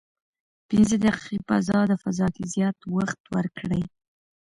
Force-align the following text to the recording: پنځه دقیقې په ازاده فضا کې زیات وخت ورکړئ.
پنځه 0.69 0.95
دقیقې 1.05 1.37
په 1.47 1.53
ازاده 1.61 1.95
فضا 2.03 2.27
کې 2.35 2.43
زیات 2.53 2.77
وخت 2.95 3.21
ورکړئ. 3.35 3.83